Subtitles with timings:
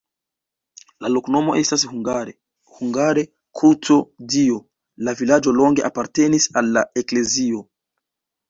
[1.05, 2.33] La loknomo estas hungare:
[2.79, 4.57] hungara-kruco-Dio,
[5.09, 7.63] la vilaĝo longe apartenis al la eklezio.